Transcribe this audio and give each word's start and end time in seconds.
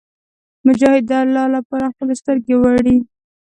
مجاهد 0.65 1.03
د 1.09 1.11
الله 1.23 1.45
لپاره 1.55 1.91
خپلې 1.93 2.13
سترګې 2.21 2.55
وړي. 2.57 2.97